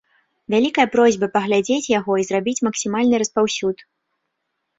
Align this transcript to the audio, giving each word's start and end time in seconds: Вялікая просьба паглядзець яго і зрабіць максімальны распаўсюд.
Вялікая 0.53 0.85
просьба 0.95 1.29
паглядзець 1.35 1.89
яго 1.99 2.13
і 2.23 2.25
зрабіць 2.31 2.63
максімальны 2.69 3.15
распаўсюд. 3.25 3.77